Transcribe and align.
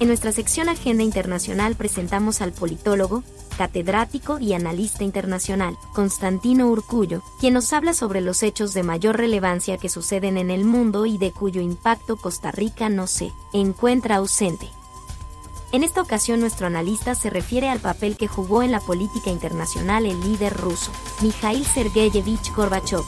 En 0.00 0.06
nuestra 0.06 0.30
sección 0.30 0.68
Agenda 0.68 1.02
Internacional 1.02 1.74
presentamos 1.74 2.40
al 2.40 2.52
politólogo, 2.52 3.24
catedrático 3.56 4.38
y 4.38 4.52
analista 4.52 5.02
internacional, 5.02 5.76
Constantino 5.92 6.68
Urcullo, 6.68 7.24
quien 7.40 7.54
nos 7.54 7.72
habla 7.72 7.92
sobre 7.94 8.20
los 8.20 8.44
hechos 8.44 8.74
de 8.74 8.84
mayor 8.84 9.16
relevancia 9.16 9.76
que 9.76 9.88
suceden 9.88 10.38
en 10.38 10.50
el 10.50 10.64
mundo 10.64 11.04
y 11.04 11.18
de 11.18 11.32
cuyo 11.32 11.60
impacto 11.60 12.16
Costa 12.16 12.52
Rica 12.52 12.88
no 12.88 13.08
se 13.08 13.32
encuentra 13.52 14.16
ausente. 14.16 14.68
En 15.72 15.82
esta 15.82 16.00
ocasión 16.00 16.38
nuestro 16.38 16.68
analista 16.68 17.16
se 17.16 17.28
refiere 17.28 17.68
al 17.68 17.80
papel 17.80 18.16
que 18.16 18.28
jugó 18.28 18.62
en 18.62 18.70
la 18.70 18.80
política 18.80 19.30
internacional 19.30 20.06
el 20.06 20.20
líder 20.20 20.54
ruso, 20.54 20.92
Mikhail 21.22 21.64
Sergeyevich 21.64 22.54
Gorbachev. 22.54 23.02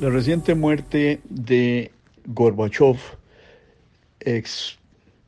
La 0.00 0.10
reciente 0.10 0.54
muerte 0.54 1.20
de 1.28 1.90
Gorbachev, 2.26 2.98
ex 4.20 4.78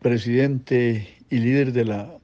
presidente 0.01 1.09
y 1.31 1.39
líder 1.39 1.73
de 1.73 1.85
la, 1.85 2.19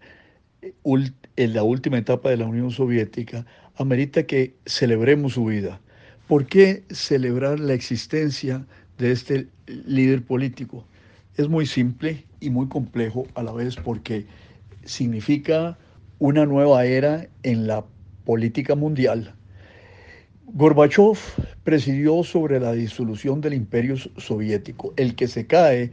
en 1.37 1.55
la 1.55 1.63
última 1.63 1.99
etapa 1.99 2.31
de 2.31 2.37
la 2.37 2.47
Unión 2.47 2.71
Soviética, 2.71 3.45
amerita 3.77 4.23
que 4.25 4.55
celebremos 4.67 5.35
su 5.35 5.47
vida. 5.47 5.81
¿Por 6.29 6.47
qué 6.47 6.85
celebrar 6.91 7.59
la 7.59 7.75
existencia 7.75 8.65
de 8.99 9.13
este 9.13 9.49
líder 9.67 10.23
político? 10.23 10.85
Es 11.37 11.49
muy 11.49 11.67
simple 11.67 12.25
y 12.41 12.51
muy 12.51 12.69
complejo 12.69 13.27
a 13.35 13.43
la 13.43 13.53
vez 13.53 13.77
porque 13.77 14.27
significa 14.85 15.79
una 16.19 16.47
nueva 16.47 16.85
era 16.85 17.27
en 17.43 17.67
la 17.67 17.85
política 18.25 18.75
mundial 18.75 19.35
Gorbachev 20.53 21.17
presidió 21.71 22.25
sobre 22.25 22.59
la 22.59 22.73
disolución 22.73 23.41
del 23.41 23.55
imperio 23.55 23.95
soviético, 24.17 24.93
el 24.97 25.15
que 25.15 25.29
se 25.29 25.47
cae 25.47 25.93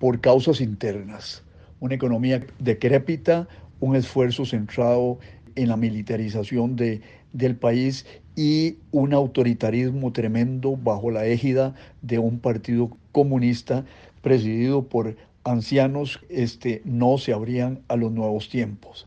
por 0.00 0.20
causas 0.20 0.60
internas, 0.60 1.44
una 1.78 1.94
economía 1.94 2.44
decrépita, 2.58 3.46
un 3.78 3.94
esfuerzo 3.94 4.44
centrado 4.44 5.20
en 5.54 5.68
la 5.68 5.76
militarización 5.76 6.74
de, 6.74 7.00
del 7.32 7.54
país 7.54 8.06
y 8.34 8.78
un 8.90 9.14
autoritarismo 9.14 10.12
tremendo 10.12 10.76
bajo 10.76 11.12
la 11.12 11.24
égida 11.26 11.76
de 12.02 12.18
un 12.18 12.40
partido 12.40 12.90
comunista 13.12 13.84
presidido 14.20 14.82
por 14.82 15.14
ancianos 15.44 16.18
este, 16.28 16.82
no 16.84 17.18
se 17.18 17.32
abrían 17.32 17.82
a 17.86 17.94
los 17.94 18.10
nuevos 18.10 18.48
tiempos. 18.48 19.06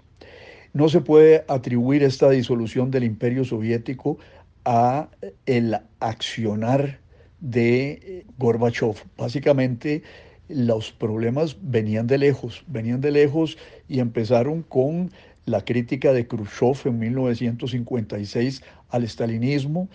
No 0.71 0.87
se 0.87 1.01
puede 1.01 1.43
atribuir 1.49 2.03
esta 2.03 2.29
disolución 2.29 2.91
del 2.91 3.03
imperio 3.03 3.43
soviético 3.43 4.19
a 4.69 5.09
el 5.45 5.77
accionar 6.01 6.99
de 7.39 7.91
eh, 7.91 8.25
Gorbachev. 8.37 8.95
Básicamente 9.17 10.03
los 10.49 10.91
problemas 10.91 11.55
venían 11.61 12.05
de 12.05 12.17
lejos, 12.17 12.65
venían 12.67 12.99
de 12.99 13.11
lejos 13.11 13.57
y 13.87 14.01
empezaron 14.01 14.63
con 14.63 15.09
la 15.45 15.63
crítica 15.63 16.11
de 16.11 16.27
Khrushchev 16.27 16.75
en 16.85 16.99
1956 16.99 18.61
al 18.89 19.05
estalinismo, 19.05 19.87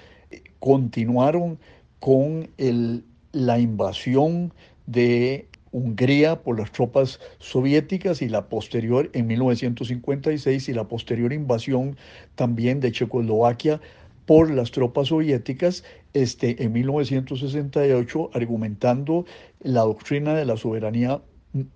continuaron 0.58 1.58
con 2.00 2.48
el, 2.56 3.04
la 3.32 3.58
invasión 3.58 4.54
de 4.86 5.48
Hungría 5.72 6.42
por 6.42 6.58
las 6.58 6.72
tropas 6.72 7.20
soviéticas 7.38 8.22
y 8.22 8.28
la 8.28 8.48
posterior 8.48 9.10
en 9.12 9.26
1956 9.26 10.68
y 10.68 10.72
la 10.72 10.88
posterior 10.88 11.32
invasión 11.32 11.96
también 12.34 12.80
de 12.80 12.92
Checoslovaquia 12.92 13.80
por 14.26 14.50
las 14.50 14.70
tropas 14.70 15.08
soviéticas 15.08 15.84
este, 16.14 16.62
en 16.62 16.72
1968, 16.72 18.30
argumentando 18.34 19.24
la 19.60 19.82
doctrina 19.82 20.34
de 20.34 20.44
la 20.44 20.56
soberanía 20.56 21.20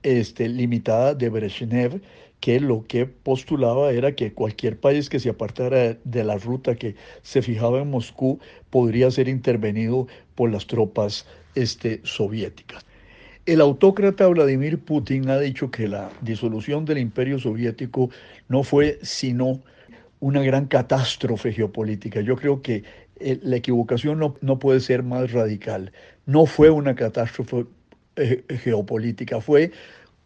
este, 0.03 0.49
limitada 0.49 1.15
de 1.15 1.29
Brezhnev, 1.29 2.01
que 2.41 2.61
lo 2.61 2.85
que 2.87 3.07
postulaba 3.07 3.91
era 3.93 4.15
que 4.15 4.33
cualquier 4.33 4.79
país 4.79 5.09
que 5.09 5.21
se 5.21 5.31
apartara 5.31 5.97
de 6.05 6.25
la 6.25 6.37
ruta 6.37 6.77
que 6.77 6.95
se 7.23 7.43
fijaba 7.43 7.81
en 7.81 7.91
Moscú 7.91 8.39
podría 8.71 9.11
ser 9.11 9.29
intervenido 9.29 10.07
por 10.35 10.51
las 10.51 10.67
tropas 10.67 11.27
este, 11.55 12.01
soviéticas. 12.05 12.85
El 13.47 13.61
autócrata 13.61 14.27
Vladimir 14.27 14.81
Putin 14.81 15.31
ha 15.31 15.39
dicho 15.39 15.71
que 15.71 15.89
la 15.89 16.11
disolución 16.21 16.85
del 16.85 16.99
imperio 16.99 17.39
soviético 17.39 18.11
no 18.49 18.65
fue 18.65 18.99
sino 19.03 19.61
una 20.21 20.43
gran 20.43 20.67
catástrofe 20.67 21.53
geopolítica. 21.53 22.21
Yo 22.21 22.37
creo 22.37 22.63
que 22.63 22.85
eh, 23.19 23.39
la 23.43 23.57
equivocación 23.57 24.19
no, 24.41 24.59
puede 24.59 24.81
ser 24.81 25.03
más 25.03 25.33
radical. 25.33 25.93
No 26.27 26.47
fue 26.47 26.71
una 26.71 26.95
catástrofe 26.95 27.67
eh, 28.17 28.45
geopolítica, 28.63 29.41
fue 29.41 29.73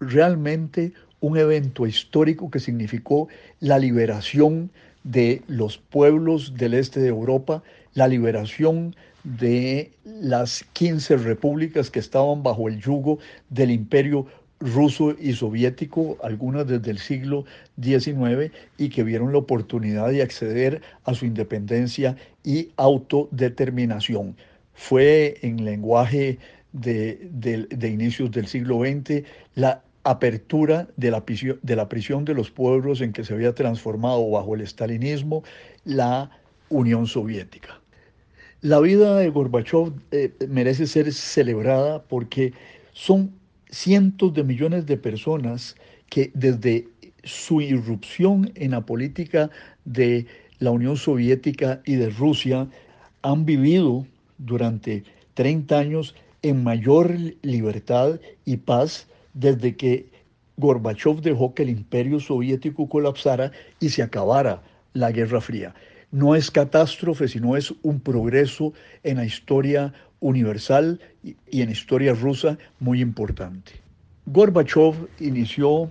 realmente 0.00 0.92
un 1.20 1.36
evento 1.36 1.86
histórico 1.86 2.50
que 2.50 2.60
significó 2.60 3.28
la 3.60 3.78
liberación 3.78 4.70
de 5.04 5.42
los 5.46 5.78
pueblos 5.78 6.54
del 6.56 6.74
este 6.74 7.00
de 7.00 7.08
Europa, 7.08 7.62
la 7.94 8.08
liberación 8.08 8.94
de 9.24 9.90
las 10.04 10.64
15 10.72 11.18
repúblicas 11.18 11.90
que 11.90 11.98
estaban 11.98 12.42
bajo 12.42 12.68
el 12.68 12.80
yugo 12.80 13.18
del 13.50 13.70
imperio 13.70 14.26
ruso 14.60 15.16
y 15.18 15.32
soviético, 15.32 16.18
algunas 16.22 16.66
desde 16.66 16.90
el 16.90 16.98
siglo 16.98 17.44
XIX, 17.82 18.52
y 18.76 18.90
que 18.90 19.02
vieron 19.02 19.32
la 19.32 19.38
oportunidad 19.38 20.10
de 20.10 20.22
acceder 20.22 20.82
a 21.04 21.14
su 21.14 21.24
independencia 21.24 22.16
y 22.44 22.70
autodeterminación. 22.76 24.36
Fue 24.74 25.38
en 25.42 25.64
lenguaje 25.64 26.38
de, 26.72 27.68
inicios 27.82 28.30
del 28.30 28.46
siglo 28.46 28.80
XX 28.80 29.24
la 29.54 29.82
apertura 30.04 30.88
de 30.96 31.10
la, 31.10 31.24
de 31.62 31.76
la 31.76 31.88
prisión 31.88 32.24
de 32.24 32.34
los 32.34 32.50
pueblos 32.50 33.00
en 33.00 33.12
que 33.12 33.24
se 33.24 33.34
había 33.34 33.54
transformado 33.54 34.30
bajo 34.30 34.54
el 34.54 34.60
estalinismo 34.60 35.42
la 35.84 36.30
Unión 36.68 37.06
Soviética. 37.06 37.80
La 38.62 38.78
vida 38.78 39.16
de 39.16 39.30
Gorbachev 39.30 39.92
eh, 40.10 40.32
merece 40.48 40.86
ser 40.86 41.12
celebrada 41.12 42.02
porque 42.02 42.52
son 42.92 43.39
cientos 43.70 44.34
de 44.34 44.44
millones 44.44 44.86
de 44.86 44.96
personas 44.96 45.76
que 46.08 46.30
desde 46.34 46.88
su 47.24 47.60
irrupción 47.60 48.50
en 48.54 48.72
la 48.72 48.80
política 48.80 49.50
de 49.84 50.26
la 50.58 50.70
Unión 50.70 50.96
Soviética 50.96 51.80
y 51.84 51.96
de 51.96 52.10
Rusia 52.10 52.68
han 53.22 53.44
vivido 53.44 54.06
durante 54.38 55.04
30 55.34 55.78
años 55.78 56.14
en 56.42 56.64
mayor 56.64 57.14
libertad 57.42 58.20
y 58.44 58.56
paz 58.56 59.06
desde 59.34 59.76
que 59.76 60.06
Gorbachev 60.56 61.20
dejó 61.20 61.54
que 61.54 61.62
el 61.62 61.70
imperio 61.70 62.20
soviético 62.20 62.88
colapsara 62.88 63.52
y 63.78 63.90
se 63.90 64.02
acabara 64.02 64.62
la 64.92 65.12
Guerra 65.12 65.40
Fría. 65.40 65.74
No 66.10 66.34
es 66.34 66.50
catástrofe, 66.50 67.28
sino 67.28 67.56
es 67.56 67.72
un 67.82 68.00
progreso 68.00 68.72
en 69.02 69.18
la 69.18 69.24
historia 69.24 69.92
universal 70.20 71.00
y 71.22 71.62
en 71.62 71.70
historia 71.70 72.14
rusa 72.14 72.58
muy 72.78 73.00
importante. 73.00 73.72
Gorbachev 74.26 75.08
inició 75.18 75.90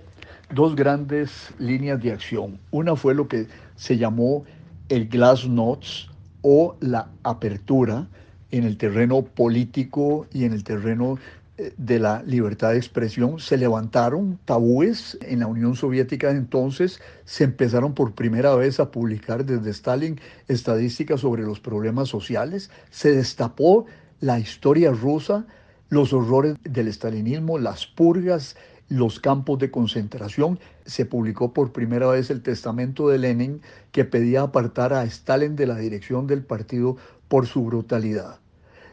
dos 0.54 0.74
grandes 0.74 1.52
líneas 1.58 2.02
de 2.02 2.12
acción. 2.12 2.58
Una 2.70 2.96
fue 2.96 3.14
lo 3.14 3.28
que 3.28 3.46
se 3.76 3.96
llamó 3.96 4.44
el 4.88 5.08
glasnost 5.08 6.08
o 6.42 6.76
la 6.80 7.08
apertura 7.22 8.08
en 8.50 8.64
el 8.64 8.76
terreno 8.76 9.22
político 9.22 10.26
y 10.32 10.44
en 10.44 10.52
el 10.52 10.64
terreno 10.64 11.18
eh, 11.58 11.72
de 11.76 11.98
la 11.98 12.22
libertad 12.24 12.70
de 12.70 12.78
expresión, 12.78 13.38
se 13.38 13.56
levantaron 13.56 14.38
tabúes 14.44 15.18
en 15.22 15.40
la 15.40 15.46
Unión 15.46 15.76
Soviética 15.76 16.30
entonces, 16.30 17.00
se 17.24 17.44
empezaron 17.44 17.94
por 17.94 18.14
primera 18.14 18.54
vez 18.56 18.80
a 18.80 18.90
publicar 18.90 19.44
desde 19.44 19.70
Stalin 19.70 20.20
estadísticas 20.48 21.20
sobre 21.20 21.42
los 21.42 21.60
problemas 21.60 22.08
sociales, 22.08 22.70
se 22.90 23.12
destapó 23.12 23.86
la 24.20 24.38
historia 24.38 24.92
rusa, 24.92 25.46
los 25.88 26.12
horrores 26.12 26.56
del 26.62 26.88
estalinismo, 26.88 27.58
las 27.58 27.86
purgas, 27.86 28.56
los 28.88 29.18
campos 29.18 29.58
de 29.58 29.70
concentración. 29.70 30.58
Se 30.84 31.06
publicó 31.06 31.52
por 31.52 31.72
primera 31.72 32.08
vez 32.08 32.30
el 32.30 32.42
testamento 32.42 33.08
de 33.08 33.18
Lenin 33.18 33.62
que 33.92 34.04
pedía 34.04 34.42
apartar 34.42 34.92
a 34.92 35.04
Stalin 35.04 35.56
de 35.56 35.66
la 35.66 35.76
dirección 35.76 36.26
del 36.26 36.42
partido 36.42 36.96
por 37.28 37.46
su 37.46 37.64
brutalidad. 37.64 38.38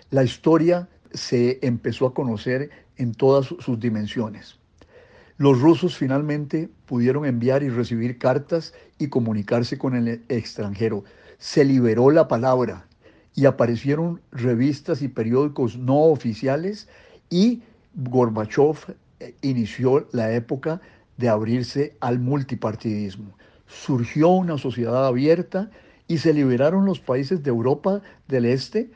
La 0.10 0.24
historia 0.24 0.88
se 1.14 1.60
empezó 1.62 2.06
a 2.08 2.14
conocer 2.14 2.70
en 2.96 3.14
todas 3.14 3.48
sus 3.48 3.80
dimensiones. 3.80 4.58
Los 5.38 5.62
rusos 5.62 5.98
finalmente 5.98 6.70
pudieron 6.86 7.26
enviar 7.26 7.62
y 7.62 7.70
recibir 7.70 8.18
cartas 8.18 8.74
y 8.98 9.10
comunicarse 9.10 9.78
con 9.78 9.96
el 9.96 10.24
extranjero. 10.30 11.04
Se 11.38 11.64
liberó 11.64 12.10
la 12.10 12.28
palabra, 12.28 12.88
y 13.38 13.46
aparecieron 13.46 14.20
revistas 14.32 15.04
y 15.04 15.10
periódicos 15.10 15.78
no 15.78 16.00
oficiales 16.06 16.88
y 17.30 17.62
Gorbachev 17.94 18.96
eh, 19.20 19.36
inició 19.44 20.08
la 20.12 20.34
época 20.34 20.82
de 21.18 21.30
abrirse 21.30 21.96
al 22.00 22.18
multipartidismo. 22.18 23.38
Surgió 23.68 24.30
una 24.30 24.58
sociedad 24.58 25.06
abierta 25.06 25.70
y 26.08 26.18
se 26.18 26.34
liberaron 26.34 26.86
los 26.86 27.00
países 27.00 27.44
de 27.44 27.52
Europa 27.52 28.02
del 28.28 28.46
Este, 28.46 28.90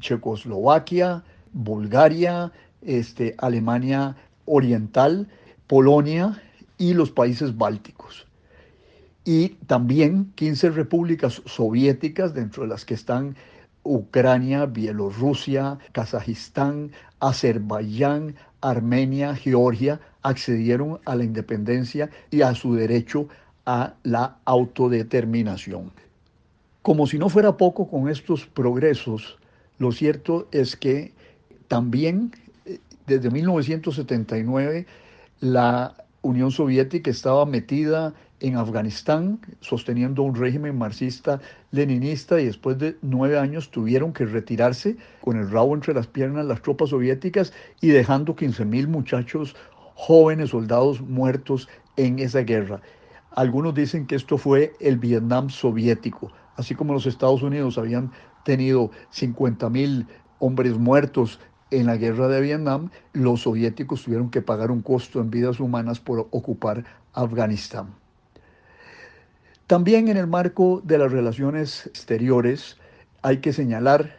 Checoslovaquia, 0.00 1.22
Bulgaria, 1.52 2.50
este, 2.80 3.34
Alemania 3.36 4.16
Oriental, 4.46 5.28
Polonia 5.66 6.42
y 6.78 6.94
los 6.94 7.10
países 7.10 7.58
bálticos. 7.58 8.26
Y 9.26 9.50
también 9.66 10.32
15 10.36 10.70
repúblicas 10.70 11.42
soviéticas, 11.44 12.32
dentro 12.32 12.62
de 12.62 12.70
las 12.70 12.86
que 12.86 12.94
están 12.94 13.36
Ucrania, 13.88 14.66
Bielorrusia, 14.66 15.78
Kazajistán, 15.92 16.92
Azerbaiyán, 17.20 18.34
Armenia, 18.60 19.34
Georgia, 19.34 20.00
accedieron 20.22 21.00
a 21.04 21.14
la 21.14 21.24
independencia 21.24 22.10
y 22.30 22.42
a 22.42 22.54
su 22.54 22.74
derecho 22.74 23.28
a 23.64 23.94
la 24.02 24.36
autodeterminación. 24.44 25.92
Como 26.82 27.06
si 27.06 27.18
no 27.18 27.28
fuera 27.28 27.56
poco 27.56 27.88
con 27.88 28.08
estos 28.08 28.46
progresos, 28.46 29.38
lo 29.78 29.92
cierto 29.92 30.48
es 30.52 30.76
que 30.76 31.12
también 31.68 32.32
eh, 32.64 32.78
desde 33.06 33.30
1979 33.30 34.86
la 35.40 35.94
Unión 36.28 36.50
Soviética 36.50 37.10
estaba 37.10 37.46
metida 37.46 38.12
en 38.40 38.56
Afganistán 38.56 39.40
sosteniendo 39.60 40.22
un 40.22 40.34
régimen 40.34 40.76
marxista-leninista 40.76 42.40
y 42.40 42.46
después 42.46 42.78
de 42.78 42.96
nueve 43.02 43.38
años 43.38 43.70
tuvieron 43.70 44.12
que 44.12 44.26
retirarse 44.26 44.96
con 45.22 45.38
el 45.38 45.50
rabo 45.50 45.74
entre 45.74 45.94
las 45.94 46.06
piernas 46.06 46.44
las 46.44 46.60
tropas 46.60 46.90
soviéticas 46.90 47.52
y 47.80 47.88
dejando 47.88 48.36
15.000 48.36 48.88
muchachos 48.88 49.56
jóvenes 49.94 50.50
soldados 50.50 51.00
muertos 51.00 51.68
en 51.96 52.18
esa 52.18 52.40
guerra. 52.40 52.80
Algunos 53.32 53.74
dicen 53.74 54.06
que 54.06 54.16
esto 54.16 54.38
fue 54.38 54.74
el 54.80 54.98
Vietnam 54.98 55.48
soviético, 55.48 56.30
así 56.56 56.74
como 56.74 56.92
los 56.92 57.06
Estados 57.06 57.42
Unidos 57.42 57.78
habían 57.78 58.12
tenido 58.44 58.90
50.000 59.12 60.06
hombres 60.38 60.76
muertos 60.78 61.40
en 61.70 61.86
la 61.86 61.96
guerra 61.96 62.28
de 62.28 62.40
Vietnam, 62.40 62.90
los 63.12 63.42
soviéticos 63.42 64.04
tuvieron 64.04 64.30
que 64.30 64.42
pagar 64.42 64.70
un 64.70 64.82
costo 64.82 65.20
en 65.20 65.30
vidas 65.30 65.60
humanas 65.60 66.00
por 66.00 66.20
ocupar 66.30 66.84
Afganistán. 67.12 67.88
También 69.66 70.08
en 70.08 70.16
el 70.16 70.26
marco 70.26 70.80
de 70.84 70.96
las 70.96 71.12
relaciones 71.12 71.86
exteriores 71.86 72.78
hay 73.22 73.38
que 73.38 73.52
señalar 73.52 74.16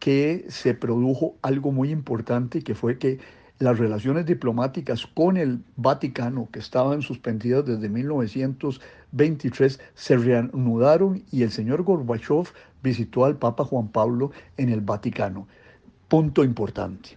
que 0.00 0.44
se 0.48 0.74
produjo 0.74 1.36
algo 1.42 1.70
muy 1.70 1.90
importante 1.90 2.62
que 2.62 2.74
fue 2.74 2.98
que 2.98 3.20
las 3.60 3.78
relaciones 3.78 4.26
diplomáticas 4.26 5.06
con 5.06 5.36
el 5.36 5.62
Vaticano, 5.76 6.48
que 6.50 6.58
estaban 6.58 7.00
suspendidas 7.00 7.64
desde 7.64 7.88
1923, 7.88 9.80
se 9.94 10.16
reanudaron 10.16 11.22
y 11.30 11.44
el 11.44 11.52
señor 11.52 11.84
Gorbachev 11.84 12.48
visitó 12.82 13.24
al 13.24 13.36
Papa 13.36 13.64
Juan 13.64 13.86
Pablo 13.86 14.32
en 14.56 14.70
el 14.70 14.80
Vaticano. 14.80 15.46
Punto 16.12 16.44
importante. 16.44 17.16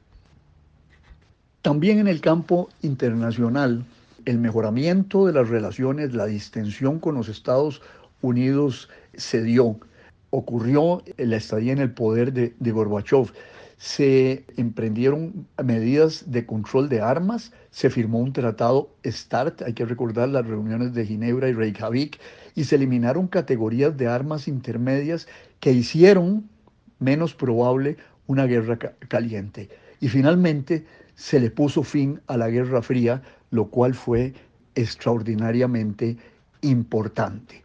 También 1.62 2.00
en 2.00 2.08
el 2.08 2.22
campo 2.22 2.70
internacional 2.82 3.84
el 4.24 4.38
mejoramiento 4.38 5.26
de 5.26 5.34
las 5.34 5.50
relaciones, 5.50 6.14
la 6.14 6.28
distensión 6.28 7.02
con 7.02 7.16
los 7.16 7.28
Estados 7.28 7.82
Unidos 8.22 8.88
se 9.14 9.44
dio. 9.44 9.78
Ocurrió 10.30 11.04
la 11.18 11.36
estadía 11.36 11.74
en 11.74 11.80
el 11.80 11.92
poder 11.92 12.32
de, 12.32 12.56
de 12.58 12.72
Gorbachev. 12.72 13.34
Se 13.76 14.46
emprendieron 14.56 15.46
medidas 15.62 16.32
de 16.32 16.46
control 16.46 16.88
de 16.88 17.02
armas, 17.02 17.52
se 17.72 17.90
firmó 17.90 18.20
un 18.20 18.32
tratado 18.32 18.92
START, 19.06 19.64
hay 19.64 19.74
que 19.74 19.84
recordar 19.84 20.30
las 20.30 20.48
reuniones 20.48 20.94
de 20.94 21.06
Ginebra 21.06 21.50
y 21.50 21.54
Reykjavik, 21.54 22.18
y 22.56 22.64
se 22.64 22.78
eliminaron 22.78 23.28
categorías 23.28 23.98
de 23.98 24.08
armas 24.08 24.48
intermedias 24.48 25.28
que 25.60 25.74
hicieron 25.74 26.48
menos 27.00 27.34
probable 27.34 27.98
una 28.28 28.46
guerra 28.46 28.78
caliente. 29.08 29.70
Y 30.00 30.10
finalmente 30.10 30.86
se 31.16 31.40
le 31.40 31.50
puso 31.50 31.84
fin 31.84 32.20
a 32.28 32.38
la 32.38 32.50
Guerra 32.50 32.82
Fría 32.82 33.22
lo 33.56 33.68
cual 33.70 33.94
fue 33.94 34.34
extraordinariamente 34.76 36.18
importante, 36.62 37.64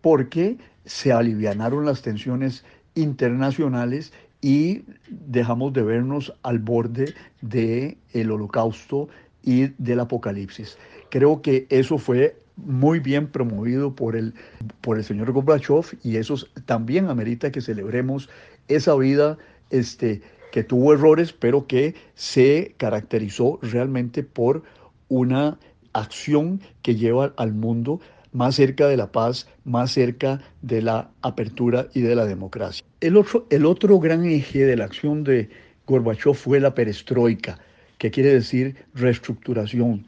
porque 0.00 0.56
se 0.84 1.12
alivianaron 1.12 1.84
las 1.84 2.00
tensiones 2.00 2.64
internacionales 2.94 4.12
y 4.40 4.84
dejamos 5.10 5.72
de 5.74 5.82
vernos 5.82 6.32
al 6.42 6.58
borde 6.58 7.14
del 7.42 7.98
el 8.12 8.30
holocausto 8.30 9.08
y 9.42 9.72
del 9.78 10.00
apocalipsis. 10.00 10.78
Creo 11.10 11.42
que 11.42 11.66
eso 11.68 11.98
fue 11.98 12.36
muy 12.56 13.00
bien 13.00 13.26
promovido 13.26 13.94
por 13.94 14.16
el, 14.16 14.32
por 14.80 14.96
el 14.96 15.04
señor 15.04 15.32
Gorbachev 15.32 15.98
y 16.02 16.16
eso 16.16 16.36
también 16.64 17.10
amerita 17.10 17.52
que 17.52 17.60
celebremos 17.60 18.30
esa 18.68 18.94
vida 18.94 19.36
este, 19.70 20.22
que 20.52 20.64
tuvo 20.64 20.92
errores, 20.94 21.32
pero 21.32 21.66
que 21.66 21.94
se 22.14 22.74
caracterizó 22.76 23.58
realmente 23.62 24.22
por 24.22 24.62
una 25.08 25.58
acción 25.92 26.60
que 26.82 26.94
lleva 26.94 27.32
al 27.36 27.52
mundo 27.52 28.00
más 28.32 28.56
cerca 28.56 28.86
de 28.86 28.96
la 28.96 29.10
paz, 29.12 29.48
más 29.64 29.92
cerca 29.92 30.40
de 30.62 30.82
la 30.82 31.10
apertura 31.22 31.88
y 31.94 32.02
de 32.02 32.14
la 32.14 32.26
democracia. 32.26 32.84
El 33.00 33.16
otro, 33.16 33.46
el 33.50 33.64
otro 33.64 33.98
gran 33.98 34.26
eje 34.26 34.64
de 34.64 34.76
la 34.76 34.84
acción 34.84 35.24
de 35.24 35.48
Gorbachev 35.86 36.34
fue 36.34 36.60
la 36.60 36.74
perestroika, 36.74 37.58
que 37.98 38.10
quiere 38.10 38.34
decir 38.34 38.76
reestructuración, 38.94 40.06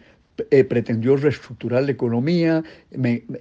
eh, 0.50 0.64
pretendió 0.64 1.17
reestructurar 1.17 1.82
la 1.82 1.90
economía, 1.90 2.62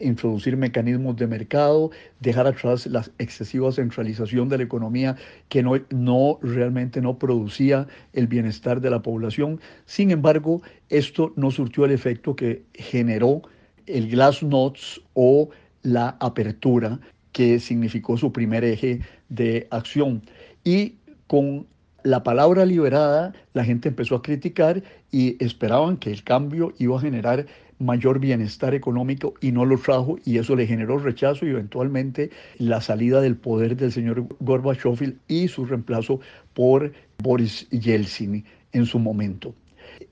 introducir 0.01 0.57
mecanismos 0.57 1.15
de 1.15 1.27
mercado, 1.27 1.91
dejar 2.19 2.47
atrás 2.47 2.87
la 2.87 3.05
excesiva 3.19 3.71
centralización 3.71 4.49
de 4.49 4.57
la 4.57 4.63
economía 4.63 5.15
que 5.49 5.61
no, 5.61 5.79
no 5.91 6.39
realmente 6.41 6.99
no 7.01 7.19
producía 7.19 7.87
el 8.13 8.27
bienestar 8.27 8.81
de 8.81 8.89
la 8.89 9.01
población. 9.01 9.59
Sin 9.85 10.09
embargo, 10.11 10.61
esto 10.89 11.33
no 11.35 11.51
surtió 11.51 11.85
el 11.85 11.91
efecto 11.91 12.35
que 12.35 12.63
generó 12.73 13.43
el 13.85 14.09
glasnost 14.09 14.99
o 15.13 15.49
la 15.83 16.17
apertura, 16.19 16.99
que 17.31 17.59
significó 17.59 18.17
su 18.17 18.31
primer 18.31 18.63
eje 18.63 19.01
de 19.29 19.67
acción. 19.69 20.23
Y 20.63 20.95
con 21.27 21.67
la 22.03 22.23
palabra 22.23 22.65
liberada, 22.65 23.33
la 23.53 23.65
gente 23.65 23.89
empezó 23.89 24.15
a 24.15 24.21
criticar 24.21 24.83
y 25.11 25.43
esperaban 25.43 25.97
que 25.97 26.11
el 26.11 26.23
cambio 26.23 26.73
iba 26.77 26.97
a 26.97 27.01
generar 27.01 27.45
mayor 27.79 28.19
bienestar 28.19 28.73
económico 28.73 29.33
y 29.41 29.51
no 29.51 29.65
lo 29.65 29.77
trajo 29.77 30.17
y 30.25 30.37
eso 30.37 30.55
le 30.55 30.65
generó 30.65 30.97
rechazo 30.97 31.45
y 31.45 31.49
eventualmente 31.49 32.31
la 32.57 32.81
salida 32.81 33.21
del 33.21 33.35
poder 33.35 33.75
del 33.75 33.91
señor 33.91 34.25
Gorbachev 34.39 35.15
y 35.27 35.47
su 35.47 35.65
reemplazo 35.65 36.19
por 36.53 36.91
Boris 37.21 37.69
Yeltsin 37.69 38.43
en 38.73 38.85
su 38.85 38.99
momento. 38.99 39.53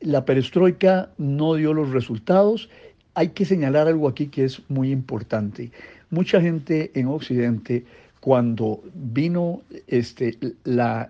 La 0.02 0.26
perestroika 0.26 1.10
no 1.18 1.56
dio 1.56 1.74
los 1.74 1.92
resultados. 1.92 2.70
Hay 3.14 3.30
que 3.30 3.46
señalar 3.46 3.88
algo 3.88 4.08
aquí 4.08 4.28
que 4.28 4.46
es 4.46 4.62
muy 4.70 4.92
importante. 4.92 5.72
Mucha 6.10 6.42
gente 6.42 6.92
en 6.94 7.08
Occidente 7.08 7.86
cuando 8.26 8.82
vino 8.96 9.62
este, 9.86 10.40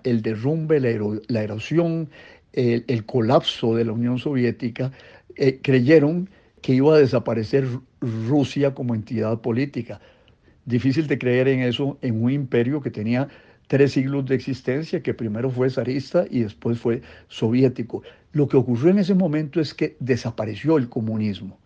el 0.03 0.21
derrumbe, 0.21 0.81
la, 0.81 1.41
erosión, 1.41 2.09
el, 2.51 3.05
colapso 3.05 3.73
de 3.73 3.85
la 3.85 3.93
Unión 3.93 4.19
Soviética, 4.19 4.91
eh, 5.37 5.61
creyeron 5.63 6.29
que 6.61 6.73
iba 6.73 6.93
a 6.93 6.99
desaparecer 6.99 7.65
Rusia 8.01 8.73
como 8.73 8.95
entidad 8.95 9.39
política. 9.39 10.01
Difícil 10.65 11.07
de 11.07 11.17
creer 11.17 11.47
en 11.47 11.61
eso 11.61 11.97
en 12.01 12.21
un 12.21 12.31
imperio 12.31 12.81
que 12.81 12.91
tenía 12.91 13.29
tres 13.67 13.93
siglos 13.93 14.25
de 14.25 14.35
existencia, 14.35 15.01
que 15.01 15.13
primero 15.13 15.49
fue 15.49 15.69
zarista 15.69 16.25
y 16.29 16.41
después 16.41 16.77
fue 16.79 17.01
soviético. 17.29 18.03
Lo 18.33 18.49
que 18.49 18.57
ocurrió 18.57 18.89
en 18.89 18.99
ese 18.99 19.15
momento 19.15 19.61
es 19.61 19.73
que 19.73 19.95
desapareció 20.01 20.77
el 20.77 20.89
comunismo. 20.89 21.57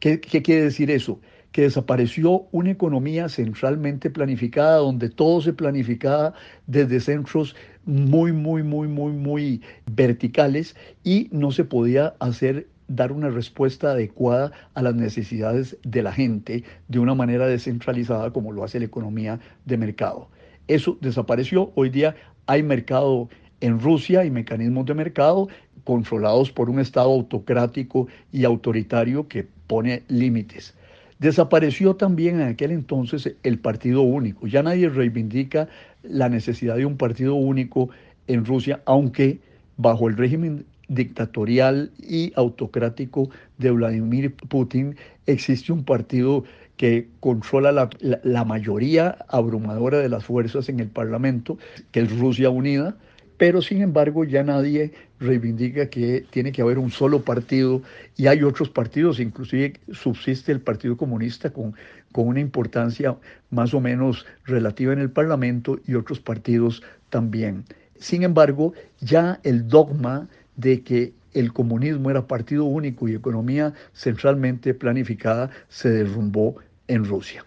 ¿Qué, 0.00 0.20
qué 0.20 0.42
quiere 0.42 0.64
decir 0.64 0.90
eso? 0.90 1.18
Que 1.52 1.62
desapareció 1.62 2.46
una 2.50 2.70
economía 2.70 3.28
centralmente 3.28 4.10
planificada, 4.10 4.78
donde 4.78 5.10
todo 5.10 5.40
se 5.42 5.52
planificaba 5.52 6.34
desde 6.66 6.98
centros 7.00 7.54
muy, 7.84 8.32
muy, 8.32 8.62
muy, 8.62 8.88
muy, 8.88 9.12
muy 9.12 9.62
verticales 9.86 10.74
y 11.04 11.28
no 11.30 11.52
se 11.52 11.64
podía 11.64 12.14
hacer 12.18 12.66
dar 12.88 13.12
una 13.12 13.30
respuesta 13.30 13.92
adecuada 13.92 14.52
a 14.74 14.82
las 14.82 14.94
necesidades 14.94 15.76
de 15.82 16.02
la 16.02 16.12
gente 16.12 16.64
de 16.88 16.98
una 16.98 17.14
manera 17.14 17.46
descentralizada 17.46 18.32
como 18.32 18.52
lo 18.52 18.64
hace 18.64 18.78
la 18.78 18.86
economía 18.86 19.40
de 19.64 19.76
mercado. 19.76 20.28
Eso 20.68 20.98
desapareció. 21.00 21.72
Hoy 21.74 21.90
día 21.90 22.14
hay 22.46 22.62
mercado 22.62 23.28
en 23.60 23.78
Rusia 23.78 24.24
y 24.24 24.30
mecanismos 24.30 24.86
de 24.86 24.94
mercado 24.94 25.48
controlados 25.84 26.50
por 26.50 26.70
un 26.70 26.80
Estado 26.80 27.10
autocrático 27.10 28.08
y 28.30 28.44
autoritario 28.44 29.28
que 29.28 29.46
pone 29.66 30.02
límites. 30.08 30.74
Desapareció 31.22 31.94
también 31.94 32.40
en 32.40 32.48
aquel 32.48 32.72
entonces 32.72 33.36
el 33.44 33.60
partido 33.60 34.02
único. 34.02 34.48
Ya 34.48 34.64
nadie 34.64 34.88
reivindica 34.88 35.68
la 36.02 36.28
necesidad 36.28 36.76
de 36.76 36.84
un 36.84 36.96
partido 36.96 37.36
único 37.36 37.90
en 38.26 38.44
Rusia, 38.44 38.82
aunque 38.86 39.38
bajo 39.76 40.08
el 40.08 40.16
régimen 40.16 40.64
dictatorial 40.88 41.92
y 41.96 42.32
autocrático 42.34 43.30
de 43.58 43.70
Vladimir 43.70 44.34
Putin 44.34 44.96
existe 45.26 45.72
un 45.72 45.84
partido 45.84 46.42
que 46.76 47.06
controla 47.20 47.88
la, 48.00 48.44
mayoría 48.44 49.16
abrumadora 49.28 49.98
de 49.98 50.08
las 50.08 50.24
fuerzas 50.24 50.68
en 50.68 50.80
el 50.80 50.88
Parlamento, 50.88 51.56
que 51.92 52.00
es 52.00 52.18
Rusia 52.18 52.50
Unida, 52.50 52.96
pero 53.42 53.60
sin 53.60 53.82
embargo 53.82 54.22
ya 54.22 54.44
nadie 54.44 54.92
reivindica 55.18 55.90
que 55.90 56.24
tiene 56.30 56.52
que 56.52 56.62
haber 56.62 56.78
un 56.78 56.92
solo 56.92 57.22
partido 57.22 57.82
y 58.16 58.28
hay 58.28 58.44
otros 58.44 58.68
partidos, 58.68 59.18
inclusive 59.18 59.80
subsiste 59.90 60.52
el 60.52 60.60
Partido 60.60 60.96
Comunista 60.96 61.50
con, 61.50 61.74
con 62.12 62.28
una 62.28 62.38
importancia 62.38 63.16
más 63.50 63.74
o 63.74 63.80
menos 63.80 64.26
relativa 64.44 64.92
en 64.92 65.00
el 65.00 65.10
Parlamento 65.10 65.80
y 65.88 65.94
otros 65.96 66.20
partidos 66.20 66.84
también. 67.10 67.64
Sin 67.98 68.22
embargo, 68.22 68.74
ya 69.00 69.40
el 69.42 69.66
dogma 69.66 70.28
de 70.54 70.82
que 70.82 71.12
el 71.34 71.52
comunismo 71.52 72.12
era 72.12 72.28
partido 72.28 72.62
único 72.66 73.08
y 73.08 73.16
economía 73.16 73.74
centralmente 73.92 74.72
planificada 74.72 75.50
se 75.68 75.90
derrumbó 75.90 76.58
en 76.86 77.04
Rusia. 77.04 77.44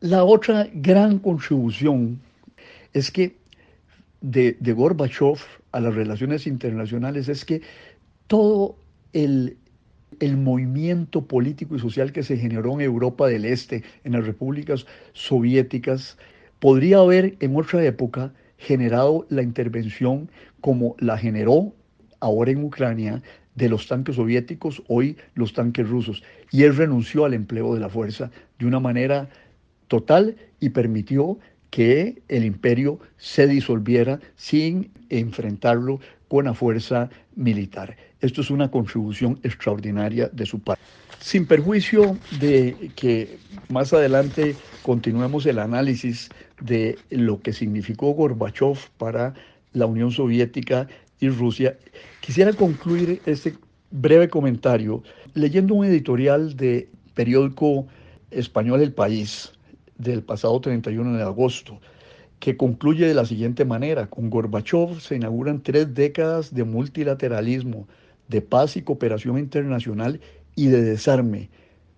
La 0.00 0.24
otra 0.24 0.68
gran 0.74 1.18
contribución 1.18 2.20
es 2.92 3.10
que 3.10 3.40
de, 4.22 4.56
de 4.58 4.72
Gorbachev 4.72 5.38
a 5.72 5.80
las 5.80 5.94
relaciones 5.94 6.46
internacionales 6.46 7.28
es 7.28 7.44
que 7.44 7.60
todo 8.28 8.76
el, 9.12 9.58
el 10.20 10.36
movimiento 10.36 11.26
político 11.26 11.76
y 11.76 11.80
social 11.80 12.12
que 12.12 12.22
se 12.22 12.36
generó 12.36 12.74
en 12.74 12.80
Europa 12.82 13.26
del 13.28 13.44
Este, 13.44 13.82
en 14.04 14.12
las 14.12 14.24
repúblicas 14.24 14.86
soviéticas, 15.12 16.16
podría 16.60 16.98
haber 16.98 17.36
en 17.40 17.56
otra 17.56 17.84
época 17.84 18.32
generado 18.56 19.26
la 19.28 19.42
intervención 19.42 20.30
como 20.60 20.94
la 20.98 21.18
generó 21.18 21.74
ahora 22.20 22.52
en 22.52 22.64
Ucrania 22.64 23.22
de 23.56 23.68
los 23.68 23.88
tanques 23.88 24.16
soviéticos, 24.16 24.82
hoy 24.86 25.16
los 25.34 25.52
tanques 25.52 25.88
rusos. 25.88 26.22
Y 26.52 26.62
él 26.62 26.76
renunció 26.76 27.24
al 27.24 27.34
empleo 27.34 27.74
de 27.74 27.80
la 27.80 27.88
fuerza 27.88 28.30
de 28.58 28.66
una 28.66 28.78
manera 28.78 29.28
total 29.88 30.36
y 30.60 30.70
permitió 30.70 31.38
que 31.72 32.20
el 32.28 32.44
imperio 32.44 33.00
se 33.16 33.46
disolviera 33.46 34.20
sin 34.36 34.90
enfrentarlo 35.08 36.00
con 36.28 36.44
la 36.44 36.52
fuerza 36.52 37.08
militar. 37.34 37.96
Esto 38.20 38.42
es 38.42 38.50
una 38.50 38.70
contribución 38.70 39.40
extraordinaria 39.42 40.28
de 40.28 40.44
su 40.44 40.58
parte. 40.58 40.82
Sin 41.18 41.46
perjuicio 41.46 42.18
de 42.40 42.90
que 42.94 43.38
más 43.70 43.94
adelante 43.94 44.54
continuemos 44.82 45.46
el 45.46 45.58
análisis 45.58 46.28
de 46.60 46.98
lo 47.08 47.40
que 47.40 47.54
significó 47.54 48.10
Gorbachev 48.12 48.76
para 48.98 49.32
la 49.72 49.86
Unión 49.86 50.10
Soviética 50.12 50.88
y 51.20 51.30
Rusia, 51.30 51.78
quisiera 52.20 52.52
concluir 52.52 53.22
este 53.24 53.54
breve 53.90 54.28
comentario 54.28 55.02
leyendo 55.32 55.72
un 55.74 55.86
editorial 55.86 56.54
de 56.54 56.90
periódico 57.14 57.86
español 58.30 58.82
El 58.82 58.92
País, 58.92 59.52
del 59.98 60.22
pasado 60.22 60.60
31 60.60 61.16
de 61.16 61.22
agosto, 61.22 61.80
que 62.38 62.56
concluye 62.56 63.06
de 63.06 63.14
la 63.14 63.24
siguiente 63.24 63.64
manera. 63.64 64.08
Con 64.08 64.30
Gorbachev 64.30 65.00
se 65.00 65.16
inauguran 65.16 65.62
tres 65.62 65.94
décadas 65.94 66.54
de 66.54 66.64
multilateralismo, 66.64 67.86
de 68.28 68.42
paz 68.42 68.76
y 68.76 68.82
cooperación 68.82 69.38
internacional 69.38 70.20
y 70.56 70.66
de 70.66 70.82
desarme, 70.82 71.50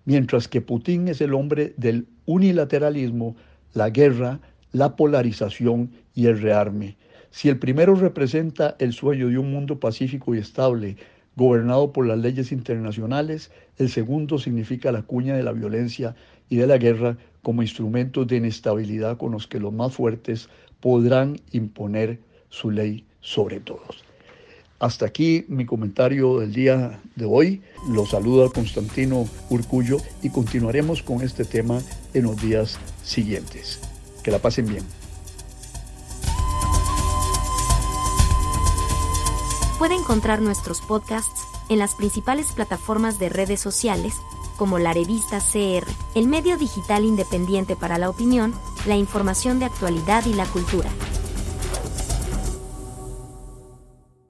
mientras 0.05 0.47
que 0.47 0.61
Putin 0.61 1.07
es 1.07 1.21
el 1.21 1.33
hombre 1.33 1.73
del 1.77 2.07
unilateralismo, 2.25 3.35
la 3.73 3.89
guerra, 3.89 4.39
la 4.71 4.95
polarización 4.95 5.91
y 6.13 6.27
el 6.27 6.41
rearme. 6.41 6.97
Si 7.31 7.49
el 7.49 7.57
primero 7.57 7.95
representa 7.95 8.75
el 8.79 8.93
sueño 8.93 9.29
de 9.29 9.37
un 9.37 9.51
mundo 9.51 9.79
pacífico 9.79 10.35
y 10.35 10.37
estable, 10.37 10.97
gobernado 11.35 11.91
por 11.91 12.05
las 12.05 12.17
leyes 12.17 12.51
internacionales, 12.51 13.51
el 13.77 13.89
segundo 13.89 14.37
significa 14.37 14.91
la 14.91 15.01
cuña 15.01 15.35
de 15.35 15.43
la 15.43 15.51
violencia 15.51 16.15
y 16.49 16.57
de 16.57 16.67
la 16.67 16.77
guerra 16.77 17.17
como 17.45 17.61
instrumentos 17.61 18.25
de 18.25 18.37
inestabilidad 18.37 19.17
con 19.17 19.31
los 19.31 19.45
que 19.45 19.59
los 19.59 19.71
más 19.71 19.93
fuertes 19.93 20.49
podrán 20.79 21.39
imponer 21.51 22.19
su 22.49 22.71
ley 22.71 23.05
sobre 23.21 23.59
todos. 23.59 24.03
Hasta 24.79 25.05
aquí 25.05 25.45
mi 25.47 25.63
comentario 25.63 26.39
del 26.39 26.51
día 26.51 26.99
de 27.15 27.25
hoy. 27.25 27.61
Los 27.87 28.09
saluda 28.09 28.49
Constantino 28.49 29.27
Urcullo 29.51 29.97
y 30.23 30.31
continuaremos 30.31 31.03
con 31.03 31.21
este 31.21 31.45
tema 31.45 31.79
en 32.15 32.23
los 32.23 32.41
días 32.41 32.79
siguientes. 33.03 33.79
Que 34.23 34.31
la 34.31 34.39
pasen 34.39 34.65
bien. 34.65 34.83
Puede 39.77 39.93
encontrar 39.93 40.41
nuestros 40.41 40.81
podcasts 40.81 41.41
en 41.69 41.77
las 41.77 41.93
principales 41.93 42.47
plataformas 42.53 43.19
de 43.19 43.29
redes 43.29 43.59
sociales 43.59 44.15
como 44.57 44.79
la 44.79 44.93
revista 44.93 45.39
CR, 45.39 45.87
el 46.15 46.27
medio 46.27 46.57
digital 46.57 47.05
independiente 47.05 47.75
para 47.75 47.97
la 47.97 48.09
opinión, 48.09 48.53
la 48.85 48.95
información 48.95 49.59
de 49.59 49.65
actualidad 49.65 50.25
y 50.25 50.33
la 50.33 50.45
cultura. 50.45 50.89